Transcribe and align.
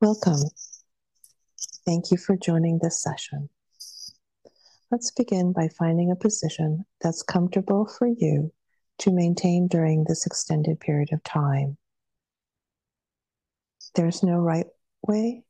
Welcome. 0.00 0.42
Thank 1.86 2.10
you 2.10 2.18
for 2.18 2.36
joining 2.36 2.78
this 2.82 3.00
session. 3.00 3.48
Let's 4.90 5.10
begin 5.12 5.52
by 5.52 5.68
finding 5.68 6.10
a 6.10 6.16
position 6.16 6.84
that's 7.00 7.22
comfortable 7.22 7.86
for 7.86 8.06
you 8.06 8.52
to 8.98 9.12
maintain 9.12 9.68
during 9.68 10.04
this 10.04 10.26
extended 10.26 10.80
period 10.80 11.12
of 11.12 11.22
time. 11.22 11.78
There's 13.94 14.22
no 14.22 14.38
right 14.38 14.66
way, 15.06 15.44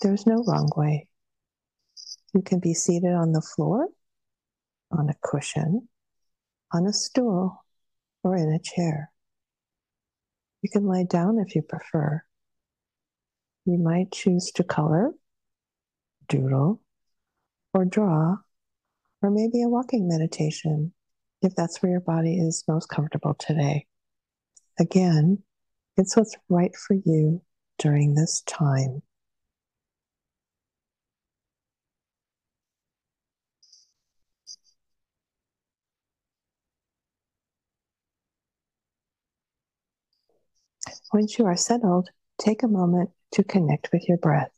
there's 0.00 0.26
no 0.26 0.44
wrong 0.46 0.70
way. 0.76 1.08
You 2.34 2.42
can 2.42 2.60
be 2.60 2.74
seated 2.74 3.12
on 3.12 3.32
the 3.32 3.42
floor, 3.42 3.88
on 4.90 5.08
a 5.10 5.14
cushion, 5.22 5.88
on 6.72 6.86
a 6.86 6.92
stool, 6.92 7.64
or 8.22 8.36
in 8.36 8.52
a 8.52 8.58
chair. 8.58 9.10
You 10.62 10.70
can 10.70 10.86
lie 10.86 11.04
down 11.04 11.38
if 11.38 11.56
you 11.56 11.62
prefer. 11.62 12.24
You 13.64 13.78
might 13.78 14.10
choose 14.10 14.50
to 14.56 14.64
color, 14.64 15.12
doodle, 16.28 16.80
or 17.72 17.84
draw, 17.84 18.38
or 19.22 19.30
maybe 19.30 19.62
a 19.62 19.68
walking 19.68 20.08
meditation 20.08 20.92
if 21.42 21.54
that's 21.54 21.82
where 21.82 21.92
your 21.92 22.00
body 22.00 22.38
is 22.38 22.64
most 22.66 22.88
comfortable 22.88 23.34
today. 23.34 23.86
Again, 24.80 25.42
it's 25.96 26.16
what's 26.16 26.36
right 26.48 26.74
for 26.74 26.94
you 27.04 27.42
during 27.78 28.14
this 28.14 28.42
time. 28.42 29.02
Once 41.12 41.38
you 41.38 41.44
are 41.44 41.56
settled, 41.56 42.08
take 42.38 42.62
a 42.62 42.68
moment 42.68 43.10
to 43.32 43.42
connect 43.44 43.90
with 43.92 44.08
your 44.08 44.18
breath. 44.18 44.52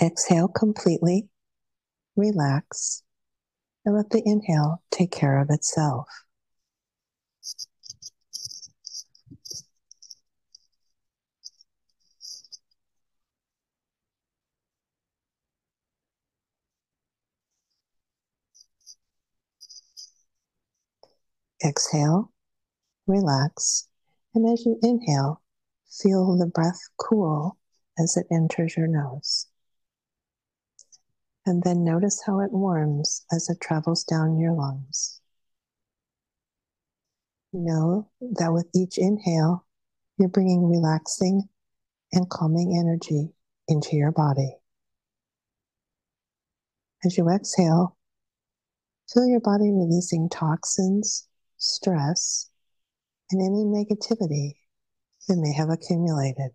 Exhale 0.00 0.48
completely, 0.48 1.28
relax, 2.16 3.02
and 3.84 3.94
let 3.94 4.10
the 4.10 4.22
inhale 4.24 4.82
take 4.90 5.10
care 5.10 5.38
of 5.38 5.50
itself. 5.50 6.08
Exhale, 21.62 22.32
relax, 23.06 23.89
and 24.34 24.48
as 24.48 24.64
you 24.64 24.78
inhale, 24.82 25.42
feel 25.90 26.36
the 26.36 26.46
breath 26.46 26.80
cool 26.96 27.56
as 27.98 28.16
it 28.16 28.26
enters 28.30 28.76
your 28.76 28.86
nose. 28.86 29.46
And 31.46 31.62
then 31.62 31.84
notice 31.84 32.22
how 32.24 32.40
it 32.40 32.52
warms 32.52 33.24
as 33.32 33.48
it 33.48 33.60
travels 33.60 34.04
down 34.04 34.38
your 34.38 34.52
lungs. 34.52 35.20
Know 37.52 38.08
that 38.20 38.52
with 38.52 38.68
each 38.74 38.98
inhale, 38.98 39.66
you're 40.18 40.28
bringing 40.28 40.68
relaxing 40.68 41.48
and 42.12 42.28
calming 42.30 42.76
energy 42.78 43.32
into 43.66 43.96
your 43.96 44.12
body. 44.12 44.56
As 47.04 47.16
you 47.16 47.28
exhale, 47.28 47.96
feel 49.12 49.26
your 49.26 49.40
body 49.40 49.72
releasing 49.72 50.28
toxins, 50.28 51.26
stress, 51.56 52.50
and 53.30 53.40
any 53.40 53.64
negativity 53.64 54.54
that 55.28 55.36
may 55.36 55.52
have 55.52 55.70
accumulated. 55.70 56.52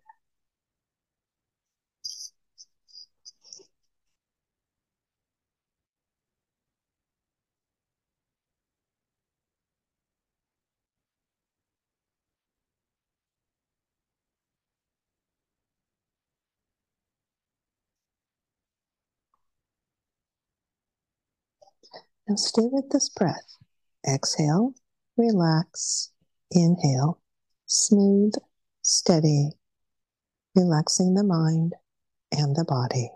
Now 22.27 22.35
stay 22.35 22.67
with 22.71 22.89
this 22.89 23.09
breath. 23.09 23.55
Exhale, 24.07 24.73
relax, 25.15 26.11
inhale, 26.55 27.19
smooth, 27.65 28.33
steady, 28.81 29.51
relaxing 30.55 31.13
the 31.13 31.23
mind 31.23 31.75
and 32.31 32.55
the 32.55 32.65
body. 32.65 33.11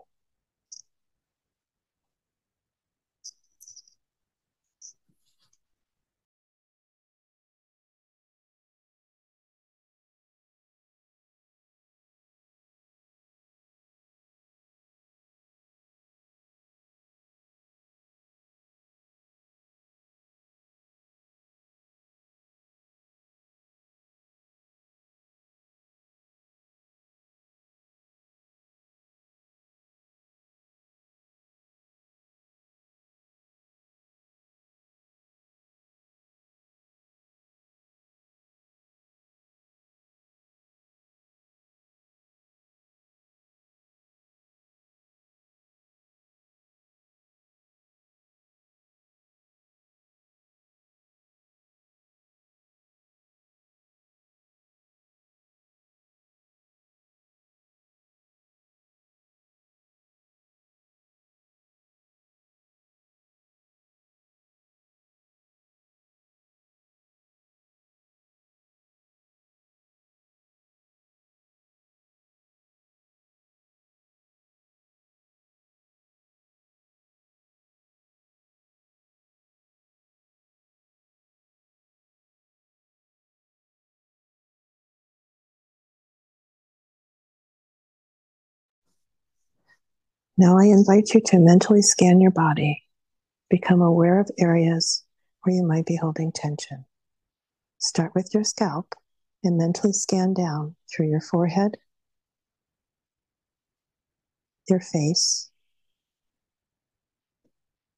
Now 90.39 90.57
I 90.57 90.67
invite 90.67 91.13
you 91.13 91.19
to 91.25 91.37
mentally 91.37 91.81
scan 91.81 92.21
your 92.21 92.31
body. 92.31 92.85
Become 93.49 93.81
aware 93.81 94.21
of 94.21 94.31
areas 94.39 95.03
where 95.43 95.53
you 95.53 95.63
might 95.67 95.85
be 95.85 95.97
holding 95.97 96.31
tension. 96.31 96.85
Start 97.77 98.13
with 98.15 98.33
your 98.33 98.45
scalp 98.45 98.95
and 99.43 99.57
mentally 99.57 99.91
scan 99.91 100.33
down 100.33 100.77
through 100.89 101.09
your 101.09 101.19
forehead, 101.19 101.75
your 104.69 104.79
face, 104.79 105.51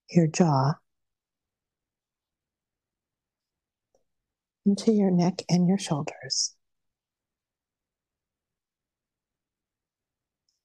your 0.10 0.26
jaw, 0.26 0.74
into 4.66 4.92
your 4.92 5.12
neck 5.12 5.44
and 5.48 5.68
your 5.68 5.78
shoulders, 5.78 6.56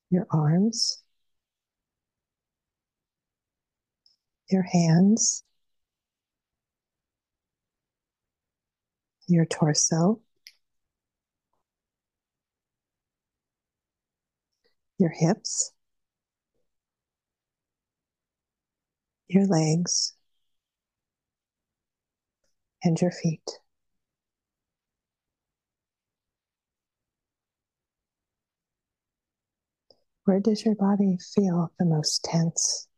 your 0.08 0.26
arms, 0.30 1.02
your 4.50 4.62
hands, 4.62 5.42
your 9.28 9.44
torso, 9.46 10.20
your 14.98 15.10
hips, 15.10 15.72
your 19.28 19.46
legs, 19.46 20.14
and 22.82 23.00
your 23.00 23.10
feet. 23.10 23.60
Where 30.24 30.40
does 30.40 30.64
your 30.64 30.74
body 30.74 31.18
feel 31.34 31.72
the 31.78 31.84
most 31.84 32.24
tense? 32.24 32.88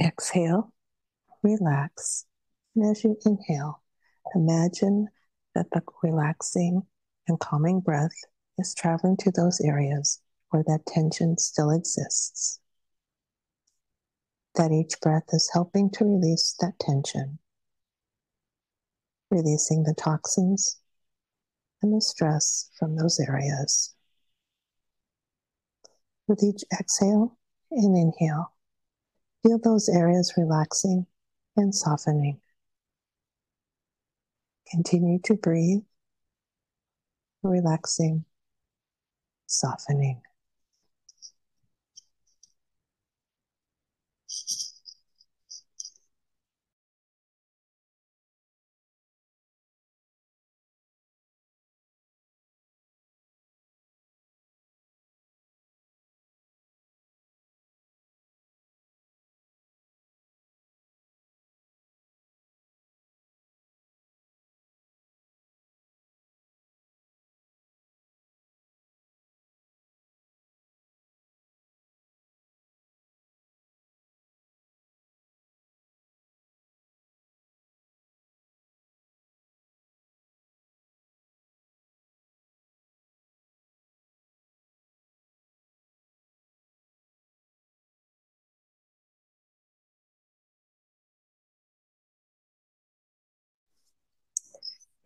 Exhale, 0.00 0.72
relax. 1.42 2.26
And 2.74 2.90
as 2.90 3.04
you 3.04 3.16
inhale, 3.26 3.82
imagine 4.34 5.08
that 5.54 5.66
the 5.72 5.82
relaxing 6.02 6.82
and 7.28 7.38
calming 7.38 7.80
breath 7.80 8.14
is 8.58 8.74
traveling 8.74 9.16
to 9.18 9.30
those 9.30 9.60
areas 9.60 10.20
where 10.50 10.64
that 10.66 10.86
tension 10.86 11.36
still 11.38 11.70
exists. 11.70 12.58
That 14.54 14.72
each 14.72 15.00
breath 15.00 15.28
is 15.32 15.50
helping 15.52 15.90
to 15.90 16.04
release 16.04 16.54
that 16.60 16.78
tension, 16.78 17.38
releasing 19.30 19.82
the 19.82 19.94
toxins 19.94 20.78
and 21.82 21.94
the 21.94 22.00
stress 22.00 22.70
from 22.78 22.96
those 22.96 23.18
areas. 23.18 23.94
With 26.28 26.42
each 26.42 26.64
exhale 26.78 27.38
and 27.70 27.96
inhale, 27.96 28.52
feel 29.42 29.58
those 29.58 29.88
areas 29.88 30.34
relaxing 30.36 31.06
and 31.56 31.74
softening. 31.74 32.40
Continue 34.70 35.18
to 35.24 35.34
breathe, 35.34 35.82
relaxing, 37.42 38.24
softening. 39.46 40.22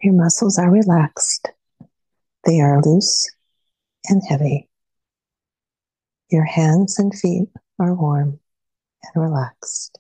Your 0.07 0.15
muscles 0.15 0.57
are 0.57 0.71
relaxed. 0.71 1.49
They 2.45 2.61
are 2.61 2.81
loose 2.81 3.29
and 4.05 4.23
heavy. 4.29 4.69
Your 6.31 6.45
hands 6.45 7.01
and 7.01 7.13
feet 7.13 7.49
are 7.81 7.93
warm 7.93 8.39
and 9.03 9.21
relaxed. 9.21 9.99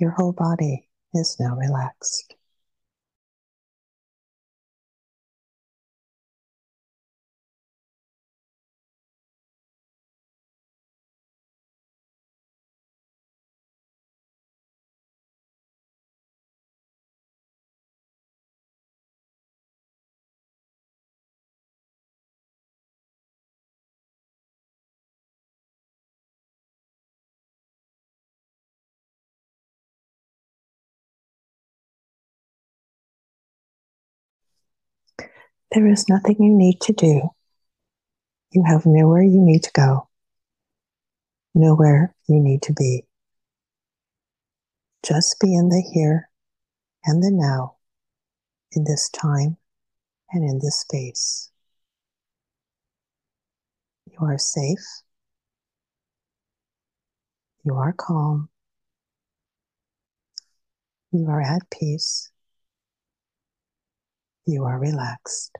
Your 0.00 0.10
whole 0.10 0.32
body 0.32 0.88
is 1.14 1.36
now 1.38 1.54
relaxed. 1.54 2.34
There 35.72 35.86
is 35.86 36.08
nothing 36.08 36.36
you 36.40 36.54
need 36.54 36.80
to 36.82 36.92
do. 36.92 37.28
You 38.52 38.64
have 38.66 38.86
nowhere 38.86 39.22
you 39.22 39.40
need 39.40 39.64
to 39.64 39.72
go, 39.72 40.08
nowhere 41.54 42.14
you 42.26 42.40
need 42.40 42.62
to 42.62 42.72
be. 42.72 43.04
Just 45.04 45.38
be 45.40 45.54
in 45.54 45.68
the 45.68 45.82
here 45.94 46.30
and 47.04 47.22
the 47.22 47.30
now, 47.30 47.76
in 48.72 48.84
this 48.84 49.10
time 49.10 49.58
and 50.30 50.42
in 50.48 50.58
this 50.58 50.80
space. 50.80 51.50
You 54.06 54.26
are 54.26 54.38
safe. 54.38 55.02
You 57.64 57.74
are 57.74 57.92
calm. 57.92 58.48
You 61.12 61.26
are 61.28 61.42
at 61.42 61.70
peace. 61.70 62.30
You 64.48 64.64
are 64.64 64.78
relaxed. 64.78 65.58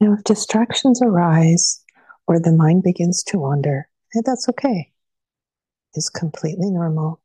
Now, 0.00 0.12
if 0.12 0.24
distractions 0.24 1.00
arise 1.00 1.82
or 2.26 2.38
the 2.38 2.52
mind 2.52 2.82
begins 2.82 3.22
to 3.24 3.38
wander, 3.38 3.88
that's 4.24 4.48
okay. 4.48 4.92
It's 5.94 6.10
completely 6.10 6.70
normal. 6.70 7.20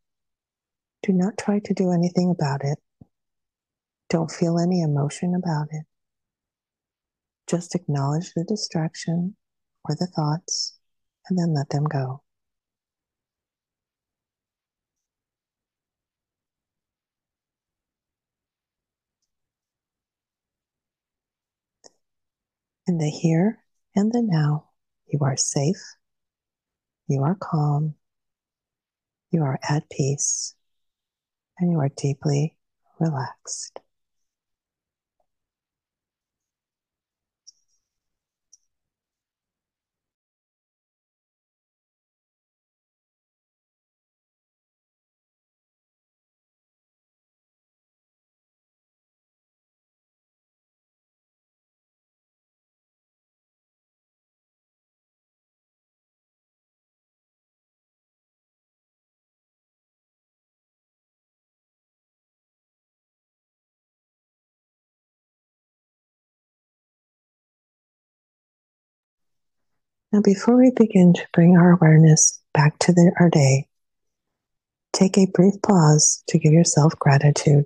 Do 1.03 1.11
not 1.13 1.37
try 1.37 1.59
to 1.59 1.73
do 1.73 1.91
anything 1.91 2.31
about 2.31 2.63
it. 2.63 2.79
Don't 4.09 4.31
feel 4.31 4.59
any 4.59 4.81
emotion 4.81 5.35
about 5.35 5.67
it. 5.71 5.85
Just 7.47 7.75
acknowledge 7.75 8.31
the 8.33 8.45
distraction 8.45 9.35
or 9.83 9.95
the 9.95 10.07
thoughts 10.07 10.77
and 11.27 11.37
then 11.37 11.53
let 11.53 11.69
them 11.69 11.83
go. 11.83 12.21
In 22.91 22.97
the 22.97 23.09
here 23.09 23.57
and 23.95 24.11
the 24.11 24.21
now, 24.21 24.71
you 25.07 25.19
are 25.21 25.37
safe, 25.37 25.81
you 27.07 27.23
are 27.23 27.37
calm, 27.39 27.95
you 29.31 29.43
are 29.43 29.57
at 29.63 29.89
peace, 29.89 30.55
and 31.57 31.71
you 31.71 31.79
are 31.79 31.87
deeply 31.87 32.57
relaxed. 32.99 33.79
Now, 70.11 70.19
before 70.21 70.57
we 70.57 70.71
begin 70.75 71.13
to 71.13 71.27
bring 71.31 71.55
our 71.55 71.71
awareness 71.71 72.41
back 72.53 72.77
to 72.79 72.91
the, 72.91 73.13
our 73.17 73.29
day, 73.29 73.69
take 74.91 75.17
a 75.17 75.31
brief 75.33 75.53
pause 75.61 76.21
to 76.27 76.37
give 76.37 76.51
yourself 76.51 76.93
gratitude 76.99 77.63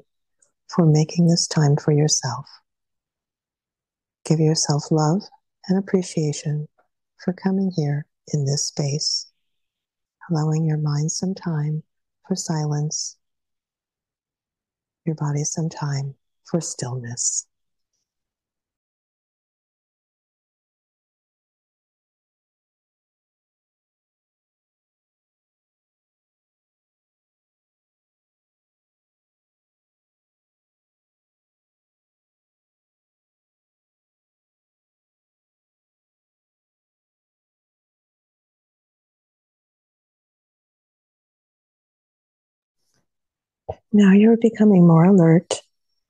for 0.67 0.85
making 0.85 1.27
this 1.27 1.47
time 1.47 1.75
for 1.75 1.91
yourself. 1.91 2.45
Give 4.25 4.39
yourself 4.39 4.91
love 4.91 5.23
and 5.67 5.79
appreciation 5.79 6.67
for 7.23 7.33
coming 7.33 7.71
here 7.75 8.05
in 8.31 8.45
this 8.45 8.67
space, 8.67 9.31
allowing 10.29 10.65
your 10.65 10.77
mind 10.77 11.11
some 11.11 11.33
time 11.33 11.81
for 12.27 12.35
silence, 12.35 13.17
your 15.03 15.15
body 15.15 15.43
some 15.43 15.69
time 15.69 16.13
for 16.43 16.61
stillness. 16.61 17.47
Now 43.91 44.11
you're 44.11 44.37
becoming 44.37 44.85
more 44.87 45.05
alert, 45.05 45.61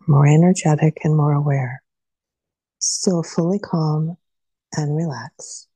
more 0.07 0.27
energetic, 0.27 0.97
and 1.03 1.15
more 1.15 1.33
aware. 1.33 1.83
Still 2.79 3.23
fully 3.23 3.59
calm 3.59 4.17
and 4.75 4.95
relaxed. 4.95 5.69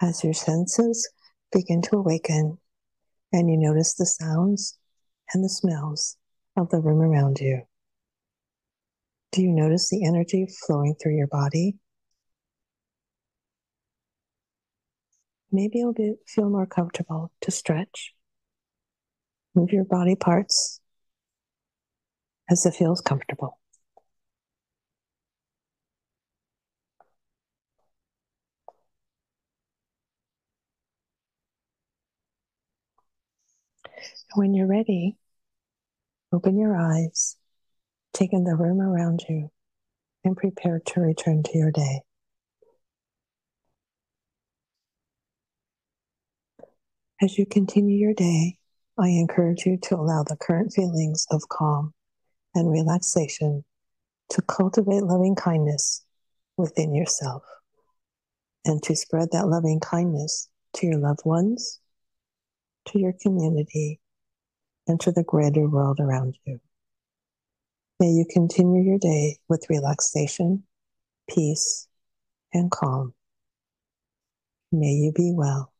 As 0.00 0.24
your 0.24 0.34
senses 0.34 1.08
begin 1.52 1.80
to 1.82 1.96
awaken 1.96 2.58
and 3.32 3.48
you 3.48 3.56
notice 3.56 3.94
the 3.94 4.06
sounds 4.06 4.76
and 5.32 5.44
the 5.44 5.48
smells 5.48 6.16
of 6.56 6.70
the 6.70 6.78
room 6.78 7.00
around 7.00 7.38
you. 7.40 7.62
Do 9.32 9.42
you 9.42 9.50
notice 9.50 9.88
the 9.88 10.04
energy 10.04 10.46
flowing 10.66 10.94
through 10.94 11.16
your 11.16 11.26
body? 11.26 11.76
Maybe 15.50 15.78
you'll 15.78 15.92
be, 15.92 16.14
feel 16.26 16.50
more 16.50 16.66
comfortable 16.66 17.30
to 17.42 17.50
stretch. 17.50 18.14
Move 19.54 19.72
your 19.72 19.84
body 19.84 20.16
parts 20.16 20.80
as 22.50 22.64
it 22.66 22.74
feels 22.74 23.00
comfortable. 23.00 23.58
When 34.34 34.54
you're 34.54 34.66
ready, 34.66 35.16
open 36.32 36.58
your 36.58 36.76
eyes 36.76 37.36
take 38.12 38.32
in 38.32 38.44
the 38.44 38.54
room 38.54 38.80
around 38.80 39.24
you, 39.28 39.50
and 40.24 40.36
prepare 40.36 40.80
to 40.84 41.00
return 41.00 41.42
to 41.42 41.58
your 41.58 41.70
day. 41.70 42.00
As 47.20 47.38
you 47.38 47.46
continue 47.46 47.96
your 47.96 48.14
day, 48.14 48.58
I 48.98 49.08
encourage 49.08 49.64
you 49.64 49.78
to 49.84 49.96
allow 49.96 50.22
the 50.22 50.36
current 50.36 50.72
feelings 50.72 51.26
of 51.30 51.48
calm 51.48 51.94
and 52.54 52.70
relaxation 52.70 53.64
to 54.30 54.42
cultivate 54.42 55.04
loving 55.04 55.34
kindness 55.34 56.04
within 56.56 56.94
yourself 56.94 57.42
and 58.64 58.82
to 58.82 58.94
spread 58.94 59.30
that 59.32 59.48
loving 59.48 59.80
kindness 59.80 60.48
to 60.74 60.86
your 60.86 60.98
loved 60.98 61.24
ones, 61.24 61.80
to 62.88 62.98
your 62.98 63.14
community, 63.22 64.00
and 64.86 65.00
to 65.00 65.12
the 65.12 65.24
greater 65.24 65.68
world 65.68 66.00
around 66.00 66.36
you. 66.44 66.60
May 68.00 68.08
you 68.08 68.26
continue 68.28 68.82
your 68.82 68.98
day 68.98 69.38
with 69.48 69.66
relaxation, 69.68 70.64
peace, 71.30 71.86
and 72.52 72.70
calm. 72.70 73.14
May 74.72 74.92
you 74.92 75.12
be 75.12 75.32
well. 75.32 75.72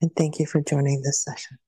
And 0.00 0.14
thank 0.14 0.38
you 0.38 0.46
for 0.46 0.60
joining 0.60 1.02
this 1.02 1.24
session. 1.24 1.58